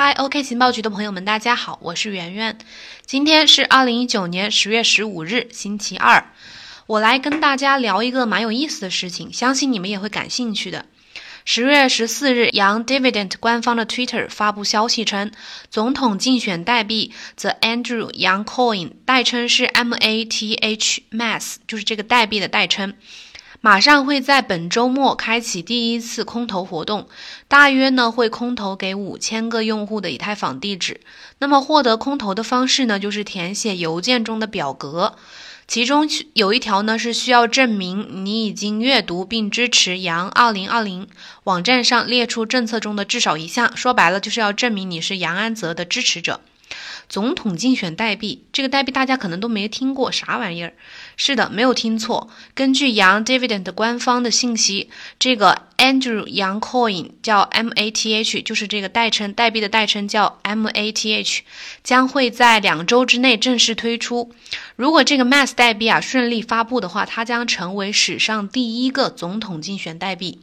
[0.00, 2.56] 嗨，OK 情报局的朋友们，大家好，我是圆圆。
[3.04, 6.30] 今天是二零一九年十月十五日，星期二。
[6.86, 10.86] 我来跟大家聊一个蛮有意思的事情，相信你们也会感兴趣的。
[11.44, 15.32] 十月十四日，杨 Dividend 官方的 Twitter 发布消息称，
[15.68, 22.94] 总统竞选代币 The Andrew Yang Coin，代称是 MATH，Math 就是这个代币的代称。
[23.60, 27.08] 马上会在本周末开启第一次空投活动，
[27.48, 31.00] 大约呢会空投给五千个用户的以太坊地址。
[31.40, 35.16] 那么获得空投的方式呢，就是填写邮件中的表格，
[35.66, 41.08] 其中有一条呢是需要证明你已经阅读并支持杨二零二零
[41.44, 46.40] 网站上列出政策中的至少一项，说白了就是要证明你是杨安泽的支持者。
[47.08, 50.72] 总统竞选代币，这个代币大家可能都没听过，啥玩意儿？
[51.16, 52.30] 是的，没有听错。
[52.54, 61.40] 根据 Yang Dividend 官方的信息，这个 Andrew Yang Coin 叫 MATH，就是这个代称，代币的代称叫 MATH，
[61.82, 64.32] 将会在两周之内正式推出。
[64.76, 70.40] 如果这个 Mass 代币啊顺利发布的话，它将成为史上第一个总统竞选代币。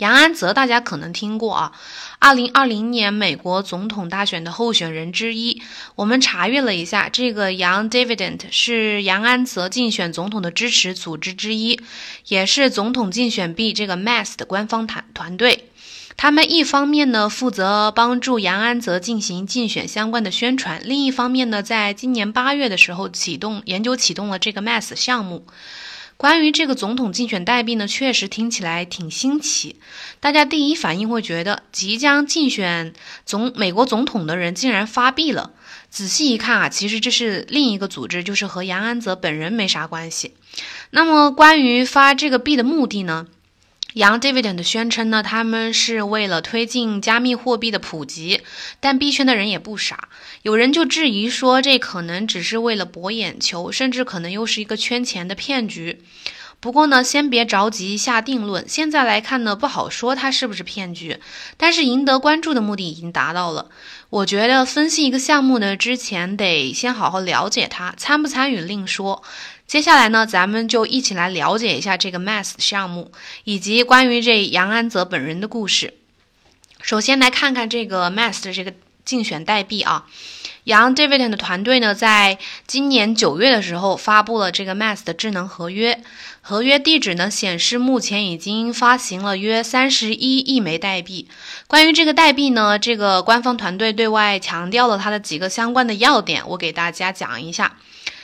[0.00, 1.72] 杨安泽，大家可能听过啊，
[2.18, 5.60] 二零二零年美国总统大选的候选人之一。
[5.94, 11.78] 我们查阅了一下，这个杨 Dividend 是杨安泽竞选总统的支持组织之一，
[12.28, 15.66] 也是总统竞选币这个 Mass 的官方团团队。
[16.16, 25.46] 他们一方面呢负责帮助杨安泽进行竞选相关的宣传，另一方面呢，在今年八月的时候启动研究启动了这个 Mass 项目。
[26.20, 29.76] 关于这个总统竞选代币呢，确实听起来挺新奇。
[30.20, 32.92] 大家第一反应会觉得，即将竞选
[33.24, 35.52] 总美国总统的人竟然发币了。
[35.88, 40.34] 仔细一看啊，其实这是另一个组织，就是和杨安泽本人没啥关系。
[40.90, 43.26] 那么关于发这个币的目的呢？
[43.94, 48.42] 杨 Dividend 宣称呢，他们是为了推进加密货币的普及，
[48.78, 50.08] 但币圈的人也不傻，
[50.42, 56.02] 有人就质疑说，这可能只是为了博眼球，甚至可能又是一个圈钱的骗局。
[56.60, 61.18] 不过呢，先别着急下定论，现在来看呢，不好说它是不是骗局，
[61.56, 63.70] 但是赢得关注的目的已经达到了。
[64.10, 69.22] 我觉得分析一个项目呢，之前得先好好了解它，参不参与另说。
[69.70, 73.12] 接下来呢，咱们就一起来了解一下这个 Mass 项目，
[73.44, 75.94] 以及关于这杨安泽本人的故事。
[76.82, 80.06] 首先来看看这个 Mass 的这个竞选代币啊，
[80.64, 86.02] 杨 David 的团队呢，在今年九月的时候发布了这个 Mass 的智能合约，
[86.40, 91.28] 合约地址呢显示目前已经发行了约三十一亿枚代币。
[91.68, 97.76] 关于这个代币呢，这个官方团队对外强调了它的几个相关的要点，我给大家讲一下。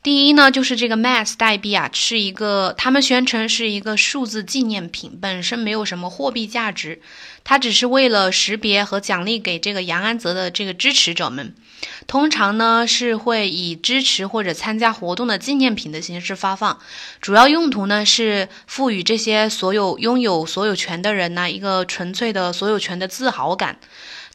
[0.00, 7.02] 第一呢，就是这个 Mass 代币啊，是一个他们宣称是一个数字纪念品，本身没有什么货币价值，
[7.42, 11.52] 它只是为了识别和奖励给这个杨安泽的这个支持者们。
[12.06, 16.78] 通常呢是会以支持或者参加活动的纪念品的形式发放，
[17.20, 23.78] 主要用途呢是赋予这些所有拥有所有权的人呢一个纯粹的所有权的自豪感。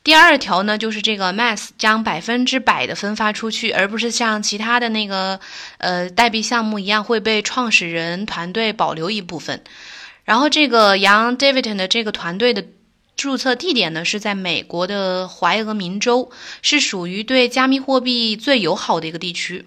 [0.04, 5.40] 第二条呢，就是这个 Mass 将百分之百的分发出去，而不是像其他的那个
[5.78, 9.64] 呃代币项目一样会被创始人团队保留一部分。
[10.26, 12.66] 然后这个杨 davidson 的这个团队的
[13.16, 16.30] 注册地点呢是在美国的怀俄明州，
[16.62, 19.66] 是属于对加密货币最友好的一个地区。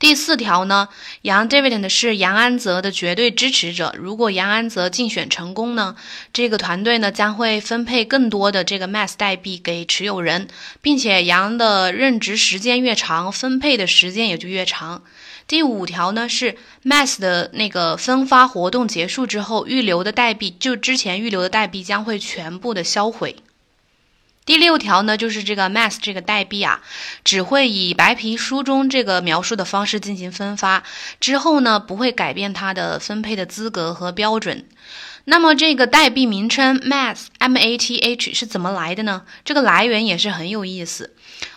[0.00, 0.88] 第四条呢，
[1.20, 3.94] 杨 David 是杨安泽的绝对支持者。
[3.98, 5.94] 如果杨安泽竞选成功呢，
[6.32, 10.48] 这个团队呢将会分配更多的这个 Mass 代币给持有人，
[10.80, 15.02] 并且杨的任职时间越长，分配的时间也就越长。
[15.46, 23.36] 第五条呢是 Mass 的那个分发活动结束之后，预留的代币就之前预留的代币将会全部的销毁。
[24.50, 26.80] 第六条呢，就是这个 Mass 这个代币啊，
[27.22, 30.82] 只会以白皮书中这个描述的方式进行分发，
[31.20, 34.66] 之后呢不会改变它的分配的资格和标准。
[35.26, 39.22] 那么这个代币名称 Mass M A T H 是怎么来的呢？
[39.46, 41.14] 这个来源也是很有意思。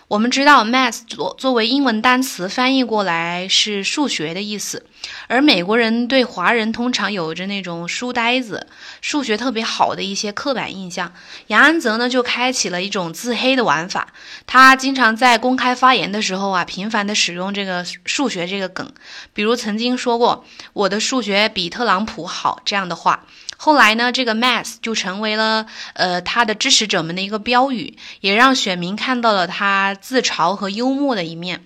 [0.07, 4.85] 我们知道，math 作作为英文单词翻译过来是数学的意思，
[5.27, 8.65] 而美国人对华人通常有着那种书呆子、
[9.01, 11.11] 数学特别好的一些刻板印象。
[11.47, 14.07] 杨安泽呢就开启了一种自黑的玩法，
[14.47, 18.89] 他经常在公开发言的时候啊，频繁的使用这个数学这个梗，
[19.33, 23.25] 比如曾经说过“我的数学比特朗普好”这样的话。
[23.55, 31.63] 后来呢，这个 math 就成为了呃他的支持者们的一个标语，也让选民看到了他自嘲和幽默的一面。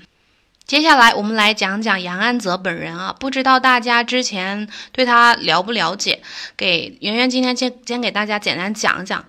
[0.65, 6.21] 接下来我们来讲讲杨安泽本人啊，不知道大家之前对他了不了解？
[6.57, 9.24] 给圆圆今天先先给大家简单讲讲。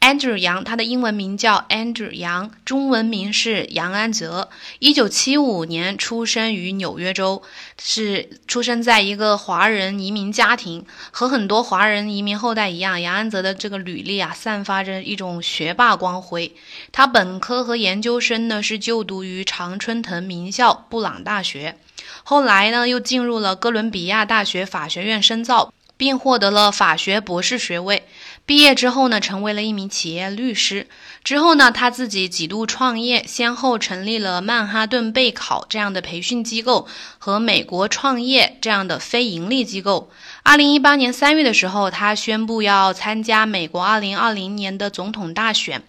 [0.00, 4.48] Andrew 杨，他的英文名叫 Andrew 杨，中文名是杨安泽。
[4.78, 7.42] 一九七五年出生于纽约州，
[7.82, 10.86] 是出生在一个华人移民家庭。
[11.10, 16.54] 和很多华人移民后代一样，杨安泽的这个履历啊，散发着一种学霸光辉。
[16.90, 21.76] 他本科和研究生呢是就读于常春藤名校布朗大学，
[22.22, 28.04] 后来呢又进入了哥伦比亚大学法学院深造，并获得了法学博士学位。
[28.48, 30.86] 毕业之后呢，成为了一名企业律师。
[31.22, 40.10] 之后呢，他自己几度创业，先后成立了曼哈顿备考这样的培训机构和美国创业这样的非盈利机构。
[40.44, 45.82] 二零一八年三月的时候，他宣布要参加美国二零二零年的总统大选，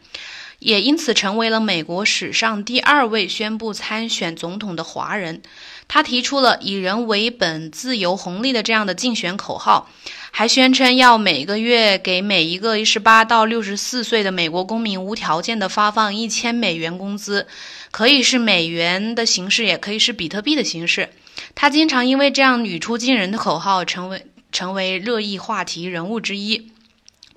[0.60, 5.42] 也因此成为了美国史上第二位宣布参选总统的华人。
[5.88, 9.90] 他提出了以人为本、自由红利的这样的竞选口号。
[10.32, 17.48] 还宣称要每个月给每一个十八到六十四岁的美国公民无条件的发放一千美元工资，
[17.90, 21.10] 可以是美元的形式，也可以是比特币的形式。
[21.56, 26.72] 他经常因为这样语出惊人的口号，成为成为热议话题人物之一。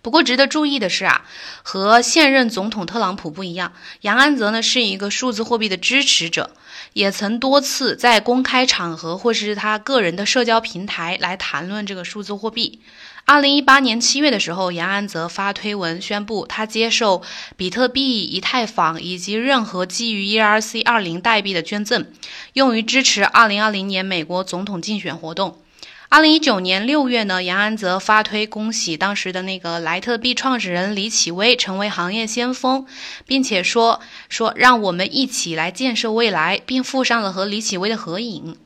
[0.02, 1.25] 不过，值得注意的是啊，
[1.62, 6.50] 和现任总统特朗普不一样，杨安泽呢是一个数字货币的支持者，
[6.94, 12.81] 也曾多次在公开场合或是他个人的社交平台来谈论这个数字货币。
[13.25, 17.22] 二零一八年七月的时候，杨安泽发推文宣布，他接受
[17.56, 22.04] 比特币、以太坊以及任何基于 ERC 二零代币的捐赠，
[22.54, 25.62] 用于支持二零二零年美国总统竞选活动。
[26.14, 32.85] 二零一九年六月呢，杨安泽发推恭喜当时的那个莱特币创始人李启威成为行业先锋，
[33.26, 33.99] 并且说
[34.29, 38.59] 说让我们一起来建设未来，并附上了和李启威的合影。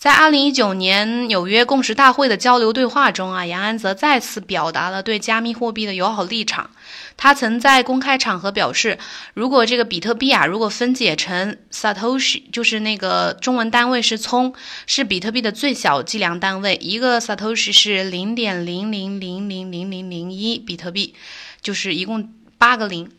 [0.00, 6.70] 在二零一九年纽约共识大会的交流对话中啊，杨安泽再次表达了对加密货币的友好立场。
[7.18, 8.98] 他曾在公开场合表示，
[9.34, 14.54] 如果这个比特币啊，如果分解成 satoshi，就是那个中文单位是聪，
[14.86, 21.14] 是比特币的最小计量单位，一个 satoshi 是零点零零零零零零零一比特币，
[21.60, 23.10] 就是一共八个零。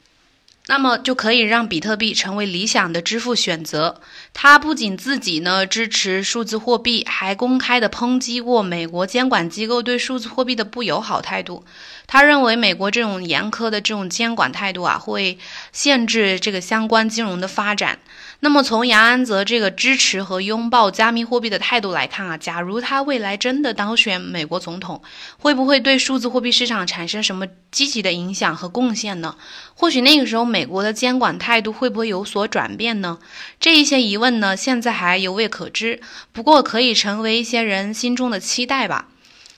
[0.71, 3.99] 那么就可以让比特币成为理想的支付选择。
[4.33, 11.65] 他不仅自己呢支持数字货币，还公开的抨击过美国监管机构对数字货币的不友好态度。
[12.11, 15.37] 他认为美国这种严苛的这种监管态度啊，会
[15.71, 17.99] 限制这个相关金融的发展。
[18.41, 25.01] 那么从杨安泽这个支持和拥抱加密货币的态度来看啊，假如他未来真的当选美国总统，
[25.37, 29.37] 会不会对数字货币市场产生什么积极的影响和贡献呢？
[29.73, 33.19] 或许那个时候美国的监管态度会不会有所转变呢？
[33.57, 36.01] 这一些疑问呢，现在还犹未可知。
[36.33, 39.07] 不过可以成为一些人心中的期待吧。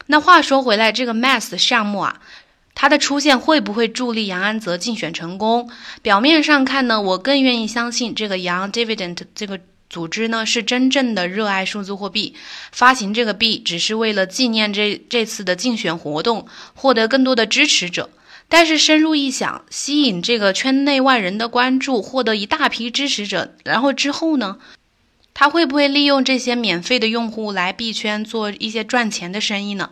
[0.08, 2.20] 那话说回来，这个 Mass 项目啊。
[2.76, 5.70] 它的出现会不会助力杨安泽竞选成功？
[6.02, 9.60] 表面上看呢，我更愿意相信这个杨 Dividend 这个
[9.90, 12.36] 组织呢是真正的热爱数字货币，
[12.72, 18.10] 发行这个币只是为了纪念这这次的竞选活动，获得更多的支持者。
[18.50, 24.58] 但是深入一想，吸引这个圈内外人的关注，获得一大批支持者，然后之后呢，
[25.34, 29.90] 他会不会利用这些免费的用户来币圈做一些赚钱的生意呢？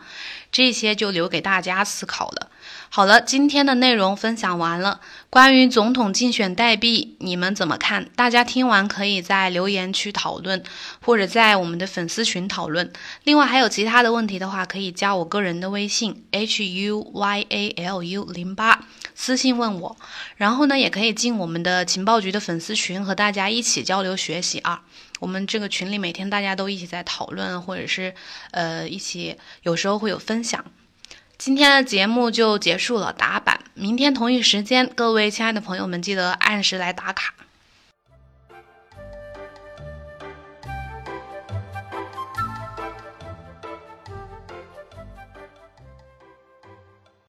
[0.52, 2.50] 这些就留给大家思考了。
[2.90, 5.00] 好了，今天的内容分享完了。
[5.30, 8.10] 关于总统竞选代币，你们怎么看？
[8.18, 10.62] 大家听完可以在留言区讨论，
[11.02, 12.92] 或者在我们的粉丝群讨论。
[13.24, 18.86] 另外，还有其他的问题的话，可以加我个人的微信 h u y a l u 零八
[19.16, 19.96] 私信问我。
[20.36, 24.82] 然后呢，也可以进我们的情报局的粉丝群，和大家一起交流学习啊。
[25.22, 28.16] 我们这个群里每天大家都一起在讨论，或者是
[28.50, 30.66] 呃一起有时候会有分分享。
[31.38, 33.60] 今天的节目就结束了，打板。
[33.76, 37.36] 明天同一时间，各位亲爱的朋友们，记得按时来打卡。